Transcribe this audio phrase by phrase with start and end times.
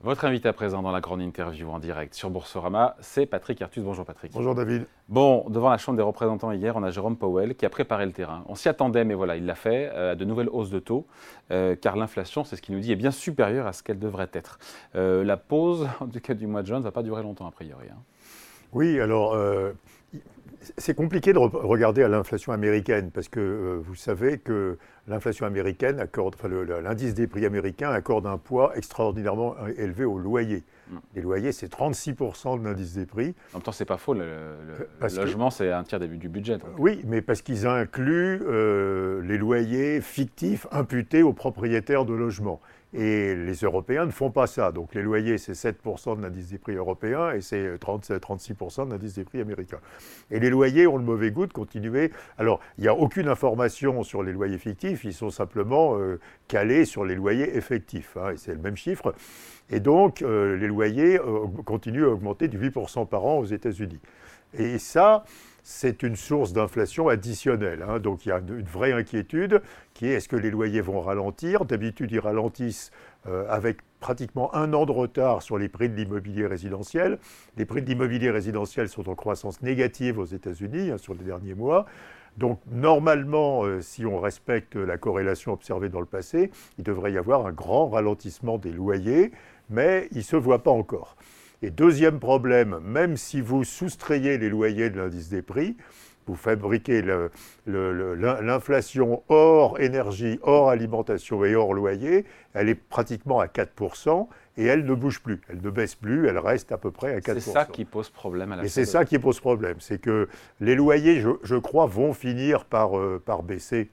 [0.00, 3.82] Votre invité à présent dans la grande interview en direct sur Boursorama, c'est Patrick Artus.
[3.82, 4.30] Bonjour Patrick.
[4.32, 4.86] Bonjour David.
[5.08, 8.12] Bon, devant la Chambre des représentants hier, on a Jérôme Powell qui a préparé le
[8.12, 8.44] terrain.
[8.46, 11.08] On s'y attendait, mais voilà, il l'a fait, euh, à de nouvelles hausses de taux,
[11.50, 14.30] euh, car l'inflation, c'est ce qu'il nous dit, est bien supérieure à ce qu'elle devrait
[14.34, 14.60] être.
[14.94, 17.48] Euh, la pause, en tout cas du mois de juin, ne va pas durer longtemps
[17.48, 17.88] a priori.
[17.90, 17.98] Hein.
[18.72, 19.36] Oui, alors
[20.76, 26.00] c'est compliqué de regarder à l'inflation américaine parce que euh, vous savez que l'inflation américaine
[26.00, 30.64] accorde, enfin l'indice des prix américain accorde un poids extraordinairement élevé aux loyers.
[31.14, 33.34] Les loyers, c'est 36% de l'indice des prix.
[33.52, 34.14] En même temps, c'est pas faux.
[34.14, 34.54] Le,
[35.16, 36.58] logement, c'est un tiers du budget.
[36.78, 42.60] Oui, mais parce qu'ils incluent euh, les loyers fictifs imputés aux propriétaires de logements.
[42.94, 44.72] Et les Européens ne font pas ça.
[44.72, 49.14] Donc les loyers, c'est 7% de l'indice des prix européen et c'est 36% de l'indice
[49.14, 49.78] des prix américain.
[50.30, 52.10] Et les loyers ont le mauvais goût de continuer.
[52.38, 56.18] Alors, il n'y a aucune information sur les loyers fictifs, ils sont simplement euh,
[56.48, 58.16] calés sur les loyers effectifs.
[58.16, 59.14] Hein, et c'est le même chiffre.
[59.70, 64.00] Et donc, euh, les loyers euh, continuent à augmenter de 8% par an aux États-Unis.
[64.58, 65.24] Et ça,
[65.62, 67.84] c'est une source d'inflation additionnelle.
[67.86, 67.98] Hein.
[67.98, 69.60] Donc il y a une, vraie inquiétude
[69.92, 71.66] qui est est-ce que les loyers vont ralentir?
[71.66, 72.90] D'habitude, ils ralentissent
[73.26, 77.18] euh, avec pratiquement un an de retard sur les prix de l'immobilier résidentiel.
[77.58, 81.54] Les prix de l'immobilier résidentiel sont en croissance négative aux États-Unis hein, sur les derniers
[81.54, 81.84] mois.
[82.38, 87.44] Donc normalement, si on respecte la corrélation observée dans le passé, il devrait y avoir
[87.44, 89.32] un grand ralentissement des loyers,
[89.70, 91.16] mais il ne se voit pas encore.
[91.62, 95.76] Et deuxième problème, même si vous soustrayez les loyers de l'indice des prix,
[96.28, 97.02] vous fabriquez
[97.66, 104.84] l'inflation hors énergie, hors alimentation et hors loyer, elle est pratiquement à 4% et elle
[104.84, 107.34] ne bouge plus, elle ne baisse plus, elle reste à peu près à 4%.
[107.34, 110.28] C'est ça qui pose problème à la Et c'est ça qui pose problème, c'est que
[110.60, 113.88] les loyers, je, crois, vont finir par, euh, par baisser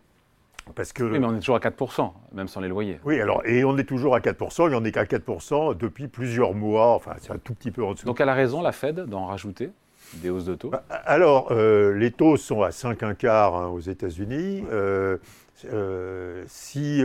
[0.94, 3.00] que, oui, mais on est toujours à 4%, même sans les loyers.
[3.06, 6.08] Oui, alors, et on est toujours à 4%, il n'y en est qu'à 4% depuis
[6.08, 8.06] plusieurs mois, enfin c'est un tout petit peu en dessous.
[8.06, 9.72] Donc elle a raison, la Fed, d'en rajouter
[10.16, 13.80] des hausses de taux bah, Alors, euh, les taux sont à 5 quart hein, aux
[13.80, 14.64] États-Unis.
[14.72, 15.18] Euh,
[15.66, 17.02] euh, si,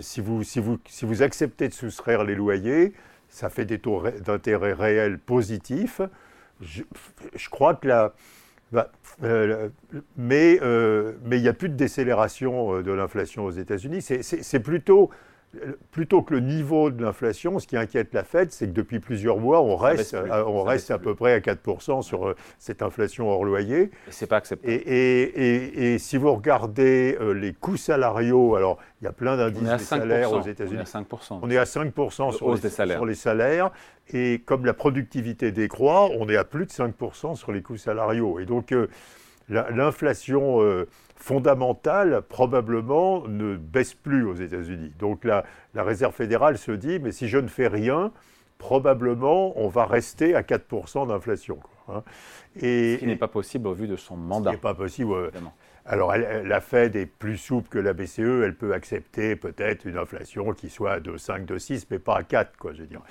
[0.00, 2.92] si, vous, si, vous, si vous acceptez de soustraire les loyers,
[3.28, 6.00] ça fait des taux d'intérêt réels positifs.
[6.60, 6.82] Je,
[7.34, 8.12] je crois que la,
[8.74, 8.90] bah,
[9.22, 9.68] euh,
[10.16, 14.02] mais euh, mais il n'y a plus de décélération euh, de l'inflation aux États-Unis.
[14.02, 15.10] C'est plutôt
[15.90, 19.38] plutôt que le niveau de l'inflation, ce qui inquiète la Fed, c'est que depuis plusieurs
[19.38, 23.28] mois, on reste, à, on reste à peu près à 4% sur euh, cette inflation
[23.28, 23.82] hors loyer.
[23.82, 24.72] Et c'est pas acceptable.
[24.72, 29.68] Et, et, si vous regardez euh, les coûts salariaux, alors il y a plein d'indices
[29.68, 30.80] des salaires aux États-Unis.
[30.80, 31.38] On est à 5%.
[31.42, 32.96] On est à 5% sur les, salaires.
[32.96, 33.70] sur les salaires.
[34.12, 38.38] Et comme la productivité décroît, on est à plus de 5% sur les coûts salariaux.
[38.38, 38.88] Et donc, euh,
[39.48, 40.60] l'inflation
[41.16, 44.92] fondamentale, probablement, ne baisse plus aux États-Unis.
[44.98, 45.44] Donc la,
[45.74, 48.12] la, Réserve fédérale se dit, mais si je ne fais rien,
[48.58, 51.58] probablement, on va rester à 4% d'inflation.
[51.88, 52.02] Hein.
[52.56, 54.50] Et, ce qui n'est pas possible au vu de son mandat.
[54.50, 55.30] Ce n'est pas possible.
[55.86, 60.54] Alors, la Fed est plus souple que la BCE, elle peut accepter peut-être une inflation
[60.54, 63.02] qui soit de 5, de 6, mais pas à 4, quoi, je veux dire.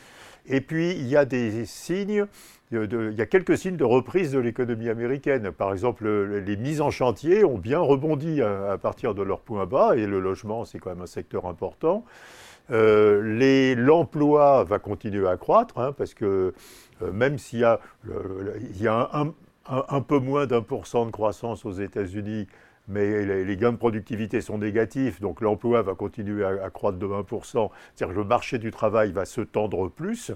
[0.45, 2.25] Et puis, il y a des signes,
[2.71, 5.51] il y a quelques signes de reprise de l'économie américaine.
[5.51, 9.95] Par exemple, les mises en chantier ont bien rebondi à, partir de leur point bas,
[9.95, 12.03] et le logement, c'est quand même un secteur important.
[12.71, 16.53] Euh, l'emploi va continuer à croître, hein, parce que
[17.01, 17.79] euh, même s'il y a,
[19.65, 22.47] un peu moins d'un pour cent de croissance aux États-Unis,
[22.87, 27.69] mais les, gains de productivité sont négatifs, donc l'emploi va continuer à, croître de 20%.
[27.95, 30.33] C'est-à-dire que le marché du travail va se tendre plus,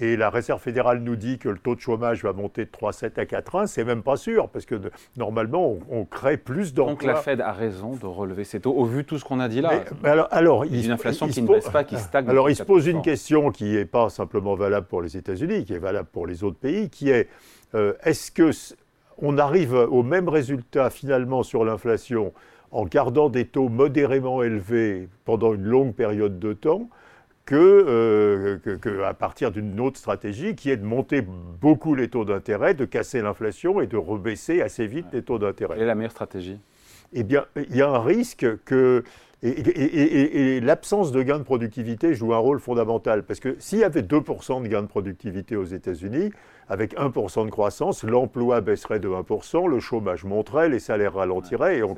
[0.00, 3.18] et la Réserve fédérale nous dit que le taux de chômage va monter de 3,7
[3.18, 3.66] à 4,1.
[3.66, 4.80] C'est même pas sûr, parce que
[5.16, 6.92] normalement, on, crée plus d'emplois.
[6.92, 9.40] Donc la Fed a raison de relever ses taux, au vu de tout ce qu'on
[9.40, 9.84] a dit là.
[10.02, 12.28] Mais, alors, alors, il, une inflation qui ne baisse pas, qui stagne.
[12.28, 15.72] Alors il se pose une question qui n'est pas simplement valable pour les États-Unis, qui
[15.72, 17.28] est valable pour les autres pays, qui est
[17.74, 18.50] euh, est-ce que
[19.18, 22.32] on arrive au même résultat finalement sur l'inflation
[22.70, 26.88] en gardant des taux modérément élevés pendant une longue période de temps
[27.44, 28.58] que, euh,
[29.06, 33.22] à partir d'une autre stratégie qui est de monter beaucoup les taux d'intérêt, de casser
[33.22, 35.74] l'inflation et de rebaisser assez vite les taux d'intérêt.
[35.74, 36.60] Quelle est la meilleure stratégie?
[37.12, 39.02] Eh bien, il y a un risque que
[39.42, 44.02] et, l'absence de gain de productivité joue un rôle fondamental, parce que s'il y avait
[44.02, 46.30] 2% de gain de productivité aux États-Unis,
[46.68, 51.82] avec 1% de croissance, l'emploi baisserait de 1%, le chômage monterait, les salaires ralentiraient, et
[51.84, 51.96] on,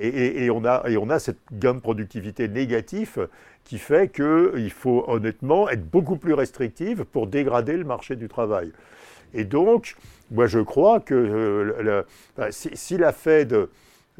[0.00, 3.20] et, on a, et on a cette gain de productivité négatif
[3.62, 8.72] qui fait qu'il faut honnêtement être beaucoup plus restrictif pour dégrader le marché du travail.
[9.32, 9.94] Et donc,
[10.32, 12.02] moi je crois que euh,
[12.50, 13.68] si, si la Fed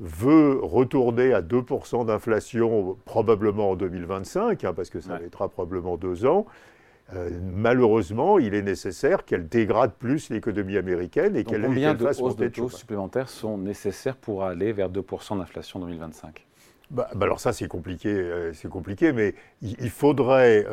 [0.00, 6.24] veut retourner à 2% d'inflation probablement en 2025, hein, parce que ça mettra probablement deux
[6.24, 6.46] ans,
[7.54, 12.48] malheureusement, il est nécessaire qu'elle dégrade plus l'économie américaine et qu'elle Combien de hausses de
[12.48, 16.46] taux supplémentaires sont nécessaires pour aller vers 2% d'inflation en 2025
[16.90, 20.66] bah, bah, alors ça c'est compliqué, c'est compliqué, mais il, faudrait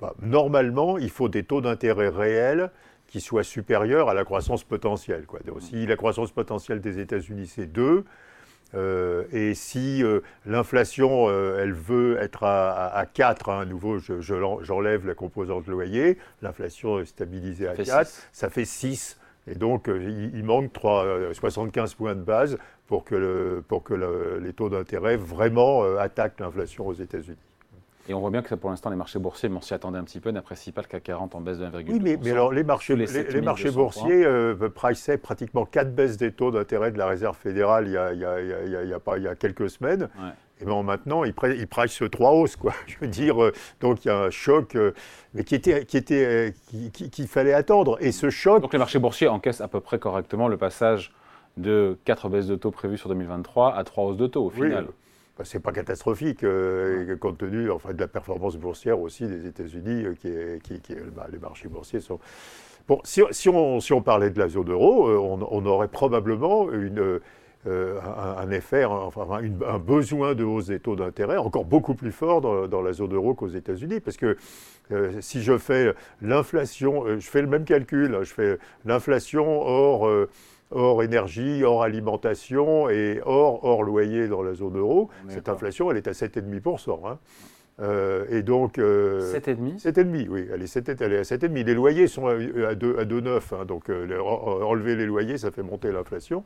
[0.00, 2.70] bah, normalement il faut des taux d'intérêt réels
[3.06, 5.26] qui soient supérieurs à la croissance potentielle.
[5.26, 5.40] Quoi.
[5.60, 8.04] si la croissance potentielle des États-Unis c'est 2,
[8.74, 15.06] euh, et si euh, l'inflation, euh, elle veut être à, 4, hein, à nouveau, j'enlève
[15.06, 19.18] la composante loyer, l'inflation est stabilisée à 4, ça fait 6.
[19.48, 22.58] Et donc, il, manque 3, 75 points de base
[22.88, 23.94] pour que, le, pour que
[24.42, 27.38] les taux d'intérêt vraiment attaquent l'inflation aux États-Unis.
[28.08, 30.20] Et on voit bien que pour l'instant, les marchés boursiers, on s'y attendait un petit
[30.20, 31.84] peu, n'apprécient pas le CAC 40 en baisse de 1,2%.
[31.88, 36.30] Oui, mais, mais, alors les marchés, les, marchés boursiers euh, priceaient pratiquement 4 baisses des
[36.30, 39.00] taux d'intérêt de la Réserve fédérale il y a, il y a, il y a,
[39.00, 40.08] pas, il y a quelques semaines.
[40.60, 42.72] Et bien maintenant, ils, ils pricent 3 hausses, quoi.
[42.86, 44.92] Je veux dire, euh, donc il y a un choc, euh,
[45.34, 46.54] mais qui était, qui était,
[46.92, 47.98] qu'il fallait attendre.
[48.00, 48.62] Et ce choc.
[48.62, 51.12] Donc les marchés boursiers encaissent à peu près correctement le passage
[51.56, 54.84] de 4 baisses de taux prévues sur 2023 à 3 hausses de taux au final.
[54.84, 54.92] Bah,
[55.44, 60.14] c'est pas catastrophique, euh, compte tenu enfin, de la performance boursière aussi des États-Unis, euh,
[60.14, 62.18] qui, est, qui, qui bah, les marchés boursiers sont.
[62.88, 65.88] Bon, si, si, on, si on, parlait de la zone euro, euh, on, on, aurait
[65.88, 67.20] probablement une,
[67.66, 72.68] un, effet, enfin, un besoin de hausse des taux d'intérêt encore beaucoup plus fort dans,
[72.68, 74.36] dans la zone euro qu'aux États-Unis, parce que
[75.18, 75.92] si je fais
[76.22, 80.08] l'inflation, je fais le même calcul, hein, je fais l'inflation hors
[80.70, 85.96] hors énergie, hors alimentation et hors, hors loyer dans la zone euro, cette inflation, elle
[85.96, 87.06] est à 7,5%.
[87.06, 87.18] Hein.
[87.80, 88.78] Euh, et donc.
[88.78, 91.64] Euh, 7,5 7,5, oui, elle est, elle est à 7,5.
[91.64, 95.92] Les loyers sont à, 2,9, à hein, donc euh, enlever les loyers, ça fait monter
[95.92, 96.44] l'inflation.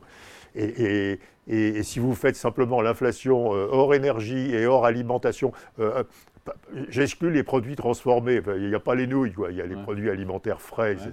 [0.53, 5.53] Et, et, si vous faites simplement l'inflation hors énergie et hors alimentation,
[6.89, 8.41] J'exclus les produits transformés.
[8.57, 9.51] il n'y a pas les nouilles, quoi.
[9.51, 11.11] il y a les produits alimentaires frais, etc.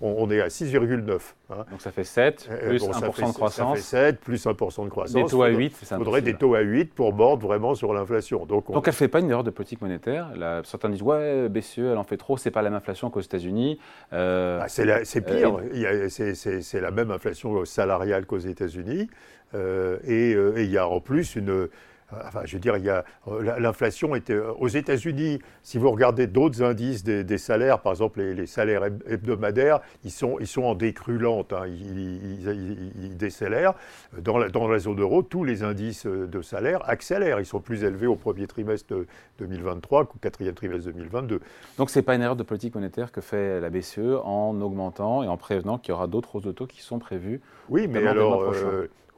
[0.00, 1.18] On, est à 6,9.
[1.50, 1.64] Hein.
[1.70, 3.54] Donc ça fait 7, euh, plus 1% de croissance.
[3.54, 5.14] Ça fait 7, plus 1% de croissance.
[5.14, 7.92] Des taux à 8, c'est Il faudrait des taux à 8 pour mordre vraiment sur
[7.92, 8.46] l'inflation.
[8.46, 10.28] Donc, Donc elle ne fait pas une erreur de politique monétaire.
[10.64, 13.78] certains disent, ouais, BCE, elle en fait trop, c'est pas la même inflation qu'aux États-Unis.
[14.12, 15.58] Euh, bah, c'est pire.
[15.74, 19.08] Euh, c'est la même inflation salariale qu'aux États-Unis.
[19.54, 21.68] et il y a en plus une
[22.10, 25.40] Enfin, je veux dire, il y a euh, l'inflation était euh, aux États-Unis.
[25.62, 30.46] Si vous regardez d'autres indices des, salaires, par exemple les, salaires hebdomadaires, ils sont, ils
[30.46, 33.74] sont en décrue lente, hein, ils, décélèrent.
[34.16, 37.40] Dans la, dans la, zone euro, tous les indices euh, de salaire accélèrent.
[37.40, 38.94] Ils sont plus élevés au premier trimestre
[39.38, 41.40] 2023 qu'au quatrième trimestre 2022.
[41.76, 45.22] Donc, ce n'est pas une erreur de politique monétaire que fait la BCE en augmentant
[45.22, 47.42] et en prévenant qu'il y aura d'autres hausses de taux qui sont prévues.
[47.68, 48.54] Oui, mais alors,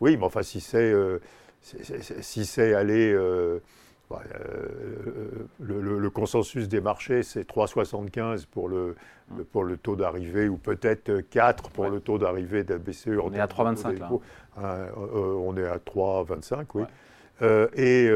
[0.01, 0.93] oui, mais enfin, si c'est
[1.63, 3.13] si c'est aller.
[3.13, 3.61] Euh,
[4.09, 8.97] bah, euh, le, consensus des marchés, c'est 3,75 pour le,
[9.53, 13.21] pour le taux d'arrivée, ou peut-être 4 pour le taux d'arrivée de la BCE.
[13.23, 14.11] On est à 3,25 là.
[14.59, 16.83] Euh, on est à 3,25, oui.
[17.77, 18.11] et,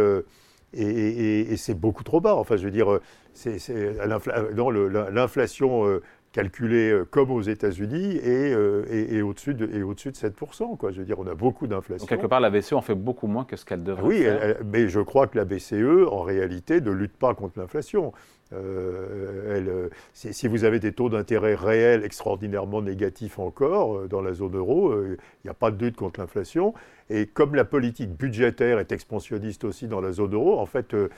[0.73, 2.35] et, et, c'est beaucoup trop bas.
[2.35, 2.99] Enfin, je veux dire,
[5.13, 6.01] l'inflation
[6.35, 10.77] calculé euh, comme aux États-Unis et, euh, et, au-dessus de, au de 7%.
[10.77, 10.91] Quoi.
[10.91, 12.07] Je veux dire, on a beaucoup d'inflation.
[12.07, 14.57] quelque part, la BCE en fait beaucoup moins que ce qu'elle devrait oui, faire.
[14.61, 18.13] Oui, mais je crois que la BCE, en réalité, ne lutte pas contre l'inflation.
[18.53, 24.57] Euh, elle, si, vous avez des taux d'intérêt réels extraordinairement négatifs encore dans la zone
[24.57, 26.75] euro, il n'y a pas de lutte contre l'inflation.
[27.11, 31.11] Et comme la politique budgétaire est expansionniste aussi dans la zone euro, en fait, euh,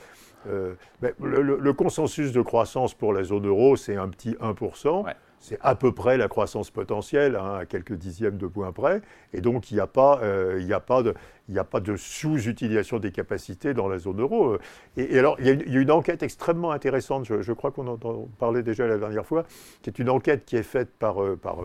[0.45, 5.05] le, consensus de croissance pour la zone euro, c'est un petit 1%.
[5.39, 9.01] C'est à peu près la croissance potentielle, hein, à quelques dixièmes de points près.
[9.33, 11.13] Et donc, il n'y a pas, euh, a pas de,
[11.47, 14.57] de sous-utilisation des capacités dans la zone euro.
[14.97, 17.97] Et, alors, il y, a une, enquête extrêmement intéressante, je, crois qu'on en
[18.39, 19.45] parlait déjà la dernière fois,
[19.83, 21.59] qui est une enquête qui est faite par, euh, par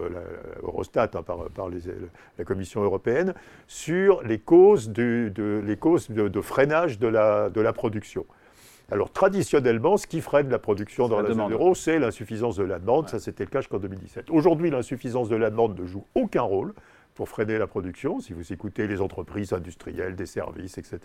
[0.62, 1.68] Eurostat, hein, par, par
[2.38, 3.34] la Commission européenne,
[3.66, 5.32] sur les causes, de,
[5.64, 8.26] les causes de, freinage de la, de la production.
[8.92, 12.78] Alors traditionnellement, ce qui freine la production dans la, zone euro, c'est l'insuffisance de la
[12.78, 13.08] demande.
[13.08, 14.28] Ça, c'était le cas jusqu'en 2017.
[14.28, 16.74] Aujourd'hui, l'insuffisance de la demande ne joue aucun rôle
[17.14, 20.98] pour freiner la production, si vous écoutez les entreprises industrielles, des services, etc.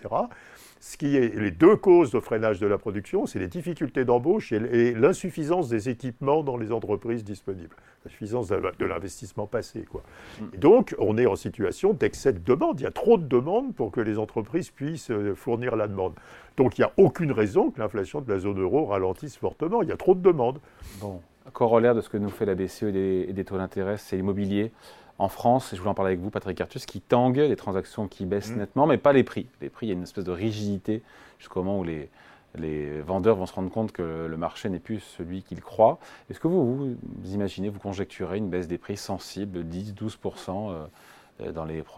[0.80, 4.52] Ce qui est les deux causes de freinage de la production, c'est les difficultés d'embauche
[4.52, 9.84] et l'insuffisance des équipements dans les entreprises disponibles, l'insuffisance de l'investissement passé.
[9.90, 10.02] Quoi.
[10.40, 10.58] Mm.
[10.58, 12.80] donc, on est en situation d'excès de demande.
[12.80, 16.14] Il y a trop de demandes pour que les entreprises puissent euh, fournir la demande.
[16.56, 19.82] Donc, il n'y a aucune raison que l'inflation de la zone euro ralentisse fortement.
[19.82, 20.58] Il y a trop de demandes.
[21.00, 21.20] Bon,
[21.52, 24.72] corollaire de ce que nous fait la BCE et des taux d'intérêt, c'est l'immobilier
[25.18, 28.08] en France, et je voulais en parler avec vous, Patrick Artus, qui tangue les transactions
[28.08, 28.58] qui baissent mm.
[28.58, 29.46] nettement, mais pas les prix.
[29.60, 31.02] Les prix, il y a une espèce de rigidité
[31.38, 32.08] jusqu'au moment où les,
[32.56, 35.98] les vendeurs vont se rendre compte que le marché n'est plus celui qu'ils croient.
[36.30, 36.96] Est-ce que vous, vous,
[37.32, 40.86] imaginez, vous conjecturez une baisse des prix sensible, 10-12%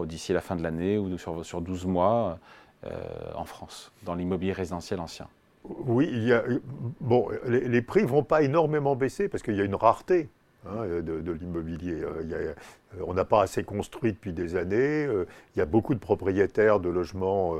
[0.06, 2.38] d'ici la fin de l'année ou sur, sur 12 mois
[3.34, 5.28] en France, dans l'immobilier résidentiel ancien?
[5.64, 6.42] Oui, il y a,
[7.00, 10.28] bon, les, prix ne vont pas énormément baisser parce qu'il y a une rareté.
[10.66, 12.02] Hein, de, l'immobilier.
[12.02, 12.54] Euh, euh,
[13.06, 15.06] on n'a pas assez construit depuis des années.
[15.06, 17.54] Euh, il y a beaucoup de propriétaires de logements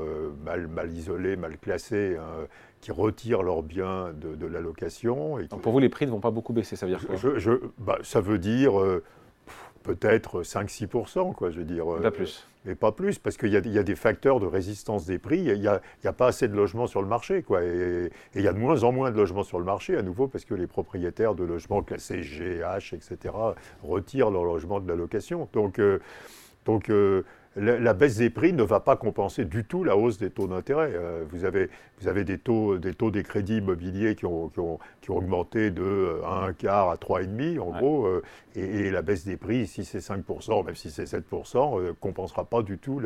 [0.45, 2.45] mal, mal, isolés, mal classés, hein,
[2.79, 5.39] qui retirent leurs biens de, la location.
[5.39, 7.15] Et pour vous, les prix ne vont pas beaucoup baisser, ça veut dire quoi?
[7.79, 8.73] bah, Ça veut dire
[9.83, 11.85] peut-être 5-6%, quoi, je veux dire.
[12.01, 15.39] Pas plus mais pas plus, parce qu'il y, a des facteurs de résistance des prix.
[15.39, 17.63] Il n'y a, pas assez de logements sur le marché, quoi.
[17.63, 20.27] Et, il y a de moins en moins de logements sur le marché, à nouveau,
[20.27, 23.33] parce que les propriétaires de logements classés G, H, etc.,
[23.83, 25.49] retirent leur logement de la location.
[25.53, 25.99] Donc, euh,
[26.65, 27.23] donc euh,
[27.57, 30.91] la, baisse des prix ne va pas compenser du tout la hausse des taux d'intérêt.
[30.93, 34.59] Euh, vous, avez, vous avez des taux des, taux des crédits immobiliers qui ont, qui
[34.59, 38.23] ont, qui ont augmenté de 1 euh, quart à 3,5 en gros, euh,
[38.55, 42.61] et, la baisse des prix, si c'est 5%, même si c'est 7%, ne compensera pas
[42.61, 43.01] du tout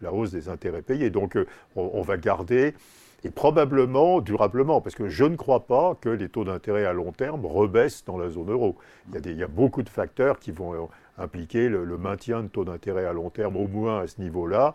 [0.00, 1.10] la hausse des intérêts payés.
[1.10, 1.36] Donc
[1.76, 2.74] on, va garder
[3.22, 7.12] et probablement durablement, parce que je ne crois pas que les taux d'intérêt à long
[7.12, 8.76] terme rebaissent dans la zone euro.
[9.08, 10.88] Il y a, des, il y a beaucoup de facteurs qui vont
[11.20, 14.74] impliquer le, maintien de taux d'intérêt à long terme, au moins à ce niveau-là.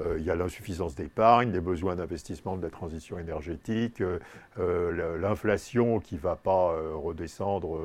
[0.00, 4.18] Euh, il y a l'insuffisance d'épargne, les besoins d'investissement de la transition énergétique, euh,
[4.58, 7.78] euh, l'inflation qui ne va pas redescendre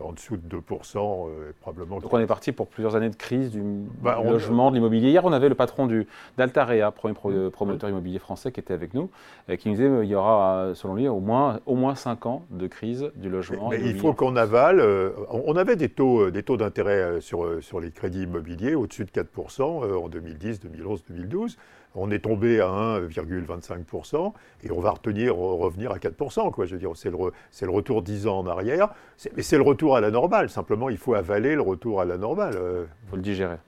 [0.00, 1.28] en dessous de 2%,
[1.60, 2.00] probablement.
[2.00, 3.62] Donc on est parti pour plusieurs années de crise du,
[4.02, 5.10] bah, logement, de l'immobilier.
[5.10, 5.88] Hier, on avait le patron
[6.36, 7.50] d'Altarea, premier mmh.
[7.50, 9.10] promoteur immobilier français, qui était avec nous,
[9.48, 12.44] et qui nous disait qu'il y aura, selon lui, au moins, au moins 5 ans
[12.50, 13.70] de crise du logement.
[13.70, 14.82] Mais, il faut qu'on avale.
[15.30, 19.62] on avait des taux des taux d'intérêt sur, sur les crédits immobiliers au-dessus de 4%
[19.62, 21.53] en 2010, 2011, 2012.
[21.96, 24.32] On est tombé à 1,25%
[24.64, 26.50] et on va retenir, revenir à 4%.
[26.50, 26.66] Quoi.
[26.66, 28.88] Je veux dire, c'est le, le, retour 10 ans en arrière.
[29.36, 30.50] Mais c'est le retour à la normale.
[30.50, 32.54] Simplement, il faut avaler le retour à la normale.
[32.54, 32.84] Il euh.
[33.10, 33.58] faut le digérer.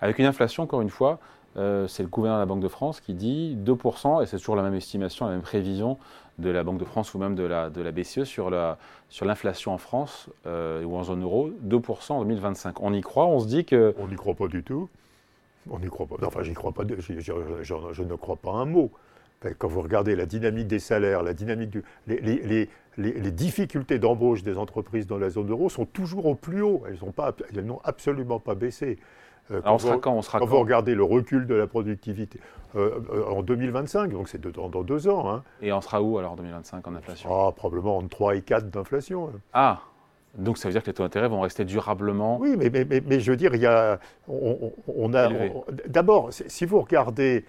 [0.00, 1.20] Avec une inflation, encore une fois,
[1.56, 4.56] euh, c'est le gouverneur de la Banque de France qui dit 2%, et c'est toujours
[4.56, 5.98] la même estimation, la même prévision
[6.38, 9.72] de la Banque de France ou même de la, de la BCE sur l'inflation sur
[9.72, 12.80] en France euh, ou en zone euro, 2% en 2025.
[12.82, 13.94] On y croit, on se dit que...
[13.98, 14.88] On n'y croit pas du tout.
[15.70, 16.16] On n'y croit pas.
[16.26, 16.84] Enfin, j'y crois pas.
[16.86, 18.90] Je, je, ne crois pas un mot.
[19.58, 23.98] Quand vous regardez la dynamique des salaires, la dynamique du, les, les, les, les difficultés
[23.98, 26.82] d'embauche des entreprises dans la zone euro sont toujours au plus haut.
[26.88, 28.98] Elles n'ont absolument pas baissé.
[29.50, 32.40] Euh, quand, on sera quand, on sera quand, vous regardez le recul de la productivité
[32.76, 35.30] euh, euh, en 2025, donc c'est dans, dans, deux ans.
[35.30, 35.42] Hein.
[35.60, 37.30] Et on sera où alors en 2025 en inflation?
[37.30, 39.30] Ah, Probablement entre 3 et 4 d'inflation.
[39.52, 39.80] Ah
[40.36, 42.38] donc ça veut dire que les taux d'intérêt vont rester durablement.
[42.38, 45.28] Oui, mais, mais, mais, je veux dire, il y a, on, a.
[45.86, 47.44] D'abord, si vous regardez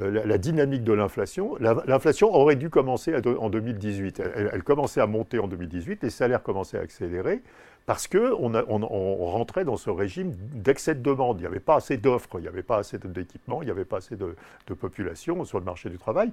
[0.00, 4.22] euh, la, dynamique de l'inflation, l'inflation aurait dû commencer en 2018.
[4.52, 7.42] Elle, commençait à monter en 2018, les salaires commençaient à accélérer
[7.88, 11.38] parce qu'on on, rentrait dans ce régime d'excès de demande.
[11.38, 13.86] Il n'y avait pas assez d'offres, il n'y avait pas assez d'équipements, il n'y avait
[13.86, 14.34] pas assez de,
[14.74, 16.30] population sur le marché du travail.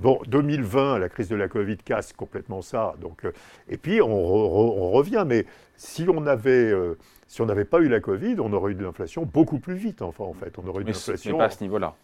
[0.00, 2.94] Bon, 2020, la crise de la Covid casse complètement ça.
[3.00, 3.32] Donc, euh,
[3.70, 5.46] et puis on, revient, mais
[5.76, 6.50] si on avait...
[6.70, 9.76] Euh, si on n'avait pas eu la Covid, on aurait eu de l'inflation beaucoup plus
[9.76, 10.58] vite, enfin, en fait.
[10.58, 11.32] On aurait eu de l'inflation.
[11.32, 11.94] Mais pas à ce niveau-là.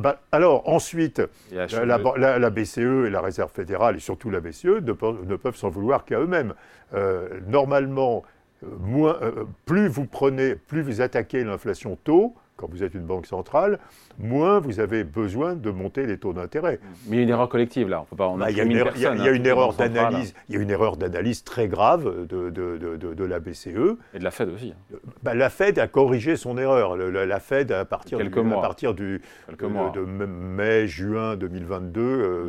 [0.00, 5.56] Bah, alors ensuite, la, BCE et la Réserve fédérale, et surtout la BCE, ne, peuvent
[5.56, 6.54] s'en vouloir qu'à eux-mêmes.
[6.94, 8.24] Euh, normalement,
[8.64, 13.06] euh, moins, euh, plus vous prenez, plus vous attaquez l'inflation tôt, quand vous êtes une
[13.06, 13.78] banque centrale,
[14.18, 16.78] moins vous avez besoin de monter les taux d'intérêt.
[17.06, 18.04] Mais il y a une erreur collective là.
[18.50, 20.34] il y a une, erreur d'analyse.
[20.50, 23.96] Il y a une erreur d'analyse très grave de, de, de, la BCE.
[24.12, 24.74] Et de la Fed aussi.
[24.92, 24.96] Hein.
[25.22, 26.96] Bah, la Fed a corrigé son erreur.
[26.96, 32.44] la, Fed à partir du, à partir du de, mai juin 2022 euh,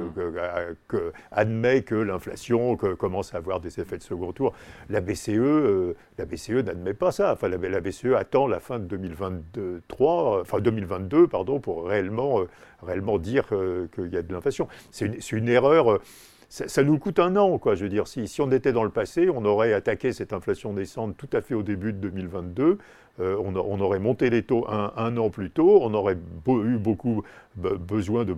[0.91, 0.97] mmh.
[1.31, 4.53] admet que l'inflation commence à avoir des effets de second tour.
[4.89, 7.31] La BCE, euh, la BCE n'admet pas ça.
[7.31, 12.49] Enfin, la, la BCE attend la fin de 2023 enfin 2022, pardon, pour réellement, euh,
[12.81, 14.67] réellement dire euh, qu'il y a de l'inflation.
[14.91, 15.91] C'est une, erreur.
[15.91, 16.01] Euh,
[16.49, 17.75] ça, nous coûte un an, quoi.
[17.75, 20.73] Je veux dire, si, si, on était dans le passé, on aurait attaqué cette inflation
[20.73, 22.77] naissante tout à fait au début de 2022.
[23.19, 25.79] on, on, aurait monté les taux un, an plus tôt.
[25.81, 26.17] On aurait
[26.47, 27.23] eu beaucoup
[27.63, 28.35] besoin de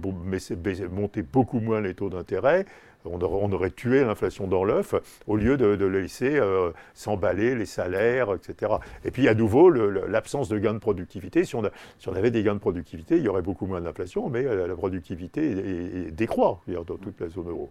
[0.92, 2.66] monter beaucoup moins les taux d'intérêt
[3.06, 4.96] on aurait, tué l'inflation dans l'œuf
[5.28, 8.74] au lieu de, laisser euh, s'emballer les salaires, etc.
[9.06, 11.44] Et puis à nouveau, l'absence de gains de productivité.
[11.44, 11.64] Si on,
[12.14, 16.12] avait des gains de productivité, il y aurait beaucoup moins d'inflation, mais euh, la productivité
[16.12, 17.70] décroît dans toute la zone euro.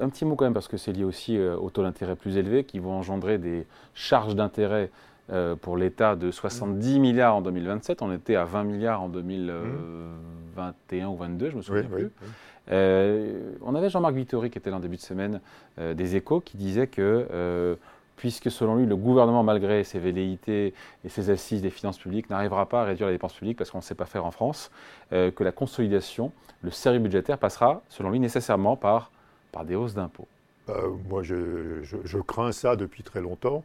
[0.00, 2.36] Un petit mot quand même, parce que c'est lié aussi euh, au taux d'intérêt plus
[2.36, 4.90] élevé qui vont engendrer des charges d'intérêt
[5.62, 8.02] pour l'État de 70 milliards en 2027.
[8.02, 9.54] On était à 20 milliards en 2020.
[10.54, 12.10] 21 ou 22, je me souviens plus.
[12.70, 15.40] on avait Jean-Marc Vittori qui était là en début de semaine
[15.78, 17.76] des Échos qui disait que
[18.16, 22.68] puisque selon lui, le gouvernement, malgré ses velléités et ses assises des finances publiques, n'arrivera
[22.68, 24.70] pas à réduire la dépense publique parce qu'on ne sait pas faire en France,
[25.10, 26.30] que la consolidation,
[26.62, 29.10] le sérieux budgétaire passera, selon lui, nécessairement par,
[29.50, 30.28] par des hausses d'impôts.
[31.08, 33.64] moi, je, crains ça depuis très longtemps.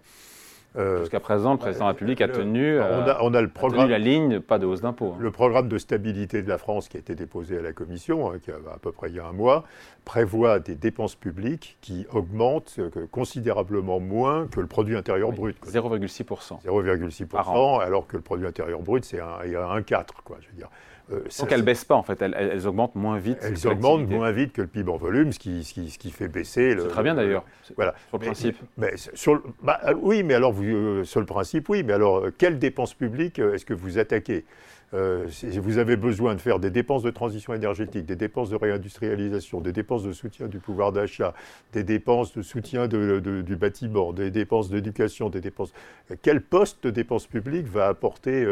[0.78, 3.98] Euh, Jusqu'à présent, le président de la République a tenu, on a, le programme, la
[3.98, 5.14] ligne, pas de hausse d'impôts.
[5.16, 5.20] Hein.
[5.20, 8.36] Le programme de stabilité de la France qui a été déposé à la Commission, hein,
[8.44, 9.64] qui a à peu près il y a un mois,
[10.06, 15.58] prévoit des dépenses publiques qui augmentent euh, considérablement moins que le produit intérieur brut.
[15.66, 16.64] 0,6%.
[16.64, 20.06] 0,6%, alors que le produit intérieur brut, c'est un, 1,4.
[20.24, 20.70] Quoi, je veux dire.
[21.12, 23.38] Euh, Donc elles ne baissent pas en fait, elles, augmentent moins vite.
[23.42, 26.76] Elles augmentent moins vite que le PIB en volume, ce qui, ce qui, fait baisser.
[26.78, 27.46] C'est très bien d'ailleurs.
[27.76, 27.96] Voilà.
[28.10, 28.58] Sur le principe.
[28.78, 32.28] Mais, sur bah, euh, oui, mais alors vous, euh, sur le principe, oui, mais alors
[32.38, 34.46] quelles dépenses publiques est-ce que vous attaquez?
[34.94, 38.56] Euh, si vous avez besoin de faire des dépenses de transition énergétique, des dépenses de
[38.56, 41.34] réindustrialisation, des dépenses de soutien du pouvoir d'achat,
[41.74, 45.74] des dépenses de soutien du bâtiment, des dépenses d'éducation, des dépenses.
[46.22, 48.48] Quel poste de dépenses publiques va apporter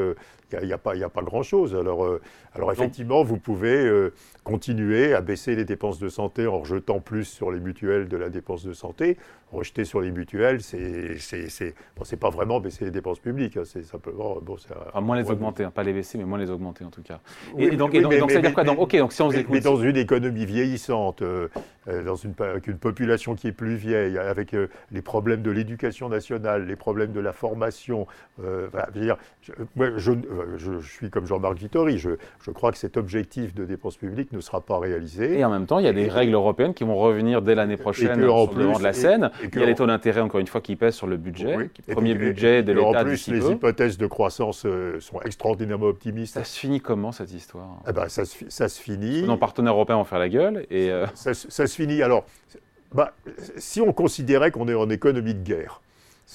[0.52, 1.74] Il n'y a, pas, a pas grand-chose.
[1.74, 2.22] Alors, euh,
[2.54, 4.14] alors effectivement, vous pouvez euh,
[4.46, 8.30] continuer à baisser les dépenses de santé en rejetant plus sur les mutuelles de la
[8.30, 9.18] dépense de santé.
[9.52, 11.18] Rejeter sur les mutuelles, c'est
[11.98, 13.58] bon, pas vraiment baisser les dépenses publiques.
[13.58, 14.38] Hein, c'est simplement.
[14.42, 14.56] Bon,
[15.02, 17.20] moins les augmenter, hein, pas les baisser, mais moins les augmenter en tout cas.
[17.58, 20.46] et, donc, ça veut dire quoi donc, Ok, donc si on mais, dans une économie
[20.46, 21.48] vieillissante, euh,
[21.88, 25.52] euh, dans une, avec une population qui est plus vieille, avec euh, les problèmes de
[25.52, 28.06] l'éducation nationale, les problèmes de la formation,
[28.94, 30.12] dire, je,
[30.58, 32.12] je, suis comme Jean-Marc Vittori, je,
[32.42, 35.40] je, crois que cet objectif de dépenses publiques ne sera pas réalisé.
[35.40, 37.78] Et en même temps, il y a des règles européennes qui vont revenir dès l'année
[37.78, 39.32] prochaine sur le devant de la scène.
[39.44, 41.70] il y a les taux d'intérêt, encore une fois, qui pèsent sur le budget.
[41.92, 43.02] Premier budget de l'État.
[43.02, 44.66] En plus, les hypothèses de croissance
[45.00, 46.34] sont extraordinairement optimistes.
[46.36, 47.82] Ça se finit comment cette histoire?
[47.88, 49.24] Eh ben, ça, se, ça se finit.
[49.24, 50.66] Nos partenaires européens vont faire la gueule.
[50.70, 52.02] Et ça, ça, se finit.
[52.02, 52.26] Alors,
[52.94, 53.14] bah,
[53.58, 55.82] si on considérait qu'on est en économie de guerre,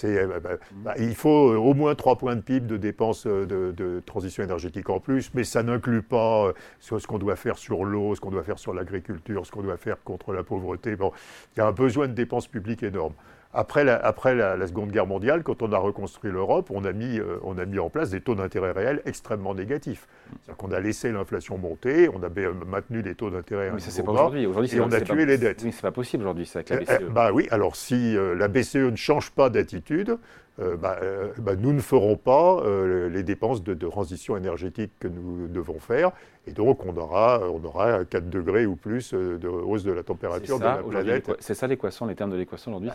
[0.02, 4.00] bah, bah, bah il faut au moins 3 points de PIB de dépenses de, de
[4.06, 8.14] transition énergétique en plus, mais ça n'inclut pas euh, ce qu'on doit faire sur l'eau,
[8.14, 10.92] ce qu'on doit faire sur l'agriculture, ce qu'on doit faire contre la pauvreté.
[10.92, 13.14] Il y a un besoin de dépenses publiques énorme.
[13.52, 17.18] Après, la, après la, Seconde Guerre mondiale, quand on a reconstruit l'Europe, on, a mis,
[17.18, 20.06] euh, on a mis en place des taux d'intérêt réels extrêmement négatifs.
[20.28, 22.28] C'est-à-dire qu'on a laissé l'inflation monter, on a
[22.64, 23.72] maintenu des taux d'intérêt.
[23.74, 24.46] Mais ça, c'est pas aujourd'hui.
[24.46, 25.62] Aujourd'hui, et on a tué les dettes.
[25.64, 26.90] Oui, c'est pas possible aujourd'hui, ça, avec la BCE.
[26.90, 30.16] Eh, eh, bah oui, alors si euh, la BCE ne change pas d'attitude,
[30.60, 30.98] euh, bah,
[31.38, 32.62] bah, nous ne ferons pas
[33.10, 36.12] les dépenses de, de, transition énergétique que nous devons faire.
[36.46, 40.58] Et donc, on aura, on aura 4 degrés ou plus de hausse de la température
[40.58, 41.30] de la planète.
[41.40, 42.90] C'est ça l'équation, les termes de l'équation aujourd'hui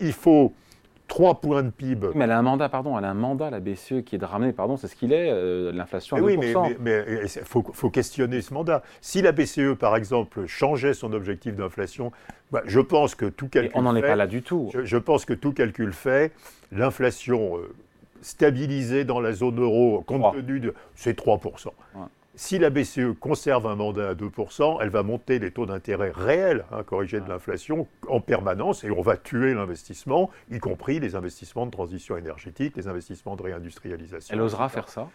[0.00, 0.52] il faut
[1.10, 2.06] 3 points de PIB.
[2.14, 4.24] Mais elle a un mandat, pardon, elle a un mandat, la BCE, qui est de
[4.24, 6.24] ramener, pardon, c'est ce qu'il est, euh, l'inflation à 2%.
[6.24, 6.36] Oui,
[6.78, 8.84] mais il faut, questionner ce mandat.
[9.00, 12.12] Si la BCE, par exemple, changeait son objectif d'inflation,
[12.52, 14.70] bah, je pense que tout calcul On n'en est pas là du tout.
[14.72, 16.32] Je, pense que tout calcul fait,
[16.70, 17.74] l'inflation euh,
[18.22, 20.74] stabilisée dans la zone euro, compte tenu de...
[20.94, 21.70] c'est 3%.
[22.42, 26.64] Si la BCE conserve un mandat à 2%, elle va monter les taux d'intérêt réels,
[26.72, 31.66] hein, corrigés de l'inflation, en permanence, et on va tuer l'investissement, y compris les investissements
[31.66, 34.34] de transition énergétique, les investissements de réindustrialisation.
[34.34, 35.10] Elle osera faire ça?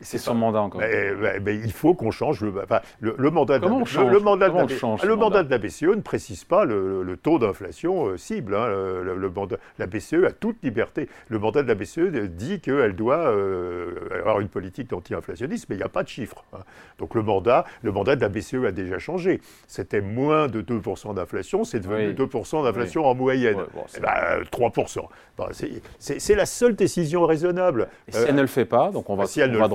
[0.00, 0.80] C'est son mandat encore.
[0.80, 2.52] Mais, il faut qu'on change le,
[3.00, 3.58] le, mandat.
[3.58, 7.16] de la, le, mandat, de la, le mandat de la BCE ne précise pas le,
[7.22, 8.54] taux d'inflation euh, cible.
[8.54, 8.66] Hein.
[8.68, 11.08] Le, mandat, la BCE a toute liberté.
[11.28, 15.78] Le mandat de la BCE dit qu'elle doit euh, avoir une politique anti-inflationniste, mais il
[15.78, 16.44] n'y a pas de chiffre.
[16.52, 16.60] Hein.
[16.98, 19.40] Donc le mandat, le mandat de la BCE a déjà changé.
[19.66, 23.58] C'était moins de 2% d'inflation, c'est devenu 2% d'inflation en moyenne.
[24.52, 25.00] 3%.
[25.00, 25.48] Eh ben,
[25.98, 27.88] c'est la seule décision raisonnable.
[28.08, 29.68] Et si elle ne le fait pas, donc on va, si elle on va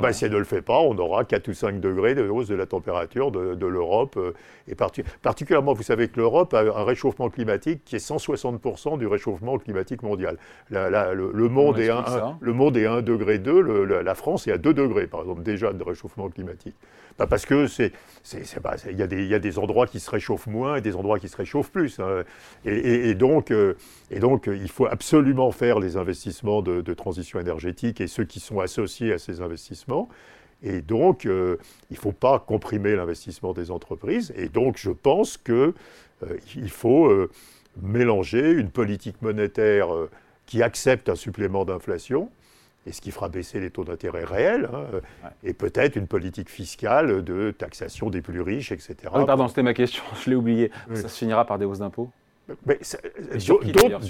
[0.00, 2.48] bah, si elle ne le fait pas, on aura 4 ou 5 degrés de hausse
[2.48, 4.16] de la température de, l'Europe.
[4.16, 4.32] Euh,
[4.68, 9.58] et particulièrement, vous savez que l'Europe a un réchauffement climatique qui est 160% du réchauffement
[9.58, 10.38] climatique mondial.
[10.70, 14.74] le, monde est 1, le monde est 1 degré 2, la France est à 2
[14.74, 16.76] degrés, par exemple, déjà de réchauffement climatique.
[17.18, 17.92] Bah, parce que c'est,
[18.32, 21.36] il y, y, a des endroits qui se réchauffent moins et des endroits qui se
[21.36, 22.00] réchauffent plus.
[22.00, 22.24] Hein.
[22.64, 23.74] Et, donc, euh,
[24.10, 28.60] et donc, il faut absolument faire les investissements de, transition énergétique et ceux qui sont
[28.60, 30.08] associés à ces investissements.
[30.64, 31.58] Et donc, euh,
[31.90, 34.32] il ne faut pas comprimer l'investissement des entreprises.
[34.36, 37.30] Et donc, je pense qu'il euh, faut euh,
[37.82, 39.88] mélanger une politique monétaire
[40.46, 42.30] qui accepte un supplément d'inflation,
[42.86, 44.84] et ce qui fera baisser les taux d'intérêt réels, hein,
[45.42, 48.96] et peut-être une politique fiscale de taxation des plus riches, etc.
[49.14, 50.70] Oui, pardon, c'était ma question, je l'ai oublié.
[50.94, 52.10] Ça se finira par des hausses d'impôts?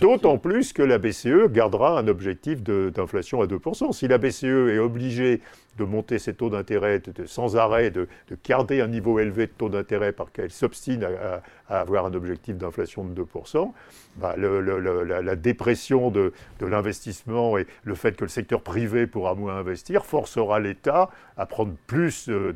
[0.00, 3.92] D'autant plus que la BCE gardera un objectif d'inflation à 2%.
[3.92, 5.40] Si la BCE est obligée
[5.78, 8.08] de monter ses taux d'intérêt sans arrêt, de,
[8.46, 13.04] garder un niveau élevé de taux d'intérêt parce qu'elle s'obstine à, avoir un objectif d'inflation
[13.04, 13.72] de 2%,
[14.16, 20.04] bah, la, dépression de, l'investissement et le fait que le secteur privé pourra moins investir
[20.04, 22.54] forcera l'État à prendre plus de,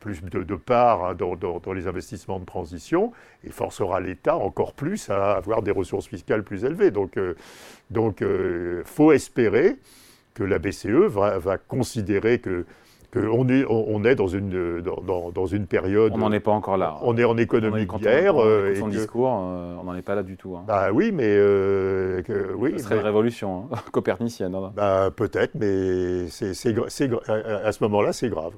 [0.00, 3.12] plus de, part hein, dans, les investissements de transition
[3.44, 6.90] et forcera l'État encore plus à avoir des ressources fiscales plus élevées.
[6.90, 7.34] Donc, euh,
[8.22, 9.76] euh, faut espérer
[10.38, 12.64] que la BCE va, considérer que
[13.10, 16.12] qu'on est, on est dans une, dans, dans une période.
[16.14, 16.98] On n'en est pas encore là.
[17.00, 18.36] On est en économie guerre.
[18.36, 20.54] Euh, son discours, euh, on n'en est pas là du tout.
[20.56, 20.64] Hein.
[20.66, 21.24] Bah oui, mais.
[21.26, 22.20] Euh,
[22.58, 24.54] oui, Ce serait une révolution hein, copernicienne.
[24.54, 24.72] Hein.
[24.76, 28.52] Bah, Peut-être, mais c'est, à ce moment-là, c'est grave.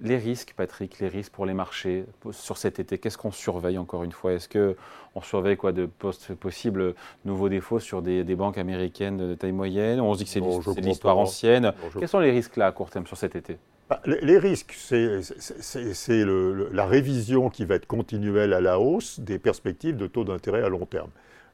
[0.00, 4.04] Les risques, Patrick, les risques pour les marchés sur cet été, qu'est-ce qu'on surveille encore
[4.04, 4.32] une fois?
[4.32, 10.00] Est-ce qu'on surveille quoi de possibles nouveaux défauts sur des, banques américaines de taille moyenne?
[10.00, 11.72] On se dit que c'est l'histoire ancienne.
[11.98, 13.58] Quels sont les risques là à court terme sur cet été?
[13.88, 16.24] Bah, les, risques, c'est
[16.72, 20.68] la révision qui va être continuelle à la hausse des perspectives de taux d'intérêt à
[20.68, 21.10] long terme.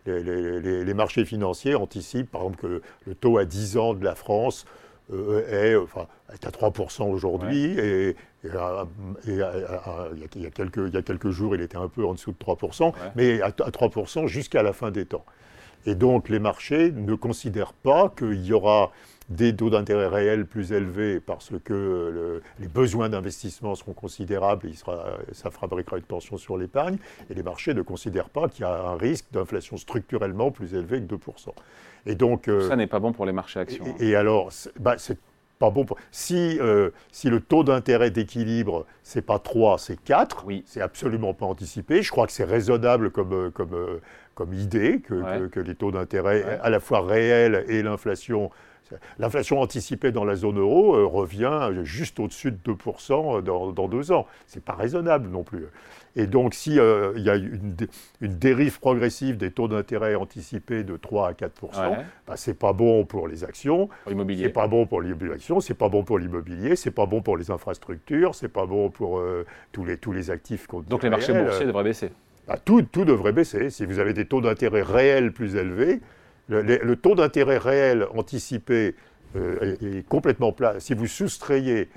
[0.06, 4.66] Les, marchés financiers anticipent, par exemple, que le taux à 10 ans de la France
[5.12, 8.86] est, enfin, est, à 3% aujourd'hui et, il, y a,
[10.50, 13.40] quelques, il, y a, quelques, jours, il était un peu en dessous de 3%, mais
[13.40, 15.24] à, à 3% jusqu'à la fin des temps.
[15.86, 18.90] Et donc les marchés ne considèrent pas qu'il y aura
[19.28, 24.74] des taux d'intérêt réels plus élevés parce que les besoins d'investissement seront considérables, et
[25.32, 26.98] ça fabriquera une tension sur l'épargne,
[27.30, 31.00] et les marchés ne considèrent pas qu'il y a un risque d'inflation structurellement plus élevé
[31.00, 31.48] que 2%.
[32.06, 33.84] Et donc, euh, ça n'est pas bon pour les marchés actions.
[33.98, 35.18] Et, alors, bah, c'est
[35.58, 35.98] pas bon pour...
[36.10, 40.62] Si, euh, si le taux d'intérêt d'équilibre, c'est pas 3, c'est 4, oui.
[40.66, 42.02] c'est absolument pas anticipé.
[42.02, 44.00] Je crois que c'est raisonnable comme, euh, comme,
[44.34, 48.50] comme idée que, que, les taux d'intérêt, à la fois réels et l'inflation,
[49.18, 54.26] L'inflation anticipée dans la zone euro euh, revient juste au-dessus de 2% dans, deux ans.
[54.46, 55.66] Ce n'est pas raisonnable non plus.
[56.16, 57.74] Et donc, s'il euh, y a une,
[58.20, 61.52] dérive progressive des taux d'intérêt anticipés de 3 à 4
[62.26, 65.74] bah, ce n'est pas bon pour les actions, ce n'est pas bon pour l'immobilier, c'est
[65.74, 69.44] pas bon pour l'immobilier, c'est pas bon pour les infrastructures, c'est pas bon pour euh,
[69.72, 70.68] tous, les, tous les actifs.
[70.88, 72.10] Donc les marchés boursiers devraient baisser
[72.46, 73.70] bah, tout, tout devrait baisser.
[73.70, 76.00] Si vous avez des taux d'intérêt réels plus élevés,
[76.48, 78.94] le, taux d'intérêt réel anticipé
[79.36, 80.78] euh, est, complètement plat.
[80.78, 81.88] Si vous soustrayez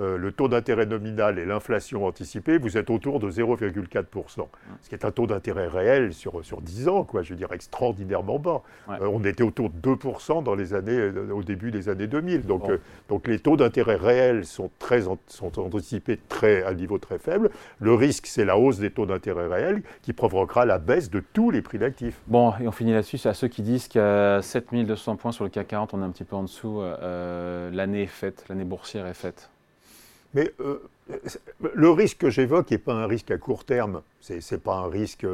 [0.00, 4.48] euh, le taux d'intérêt nominal et l'inflation anticipée, vous êtes autour de 0,4%,
[4.82, 7.52] ce qui est un taux d'intérêt réel sur, sur 10 ans, quoi, je veux dire
[7.52, 8.62] extraordinairement bas.
[8.88, 12.42] Euh, on était autour de 2% dans les années, euh, au début des années 2000.
[12.42, 12.64] Donc,
[13.08, 17.50] donc les taux d'intérêt réels sont, très, sont anticipés très, à un niveau très faible.
[17.78, 21.52] Le risque, c'est la hausse des taux d'intérêt réels qui provoquera la baisse de tous
[21.52, 22.20] les prix d'actifs.
[22.26, 25.50] Bon, et on finit là-dessus, c'est à ceux qui disent qu'à 7200 points sur le
[25.50, 29.14] CAC 40, on est un petit peu en dessous, l'année est faite, l'année boursière est
[29.14, 29.50] faite.
[30.34, 30.82] Mais euh,
[31.74, 34.02] le risque que j'évoque n'est pas un risque à court terme.
[34.20, 35.26] C'est pas un risque,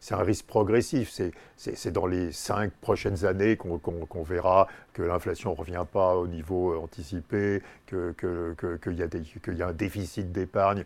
[0.00, 1.12] c'est un risque progressif.
[1.56, 6.78] C'est dans les cinq prochaines années qu'on verra que l'inflation ne revient pas au niveau
[6.80, 10.84] anticipé, qu'il que, y, y, a un déficit d'épargne.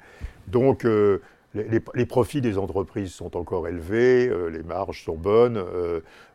[0.48, 1.20] Donc euh,
[1.54, 5.62] les, profits des entreprises sont encore élevés, euh, les marges sont bonnes,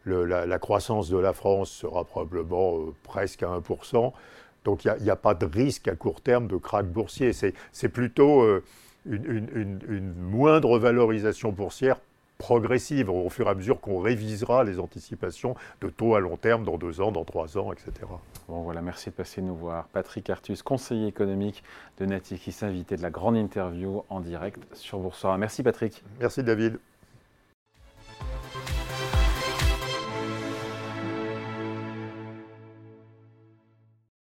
[0.05, 4.13] la, la, croissance de la France sera probablement presque à 1%.
[4.65, 7.31] Donc il n'y a, pas de risque à court terme de krach boursier.
[7.33, 8.63] C'est plutôt euh,
[9.05, 11.97] une, moindre valorisation boursière
[12.37, 16.65] progressive au fur et à mesure qu'on révisera les anticipations de taux à long terme
[16.65, 17.91] dans deux ans, dans trois ans, etc.
[18.49, 19.87] Bon voilà, merci de passer nous voir.
[19.93, 21.63] Patrick Artus, conseiller économique
[21.99, 25.37] de Natixis, invité de la grande interview en direct sur Boursorama.
[25.37, 26.03] Merci Patrick.
[26.19, 26.77] Merci David.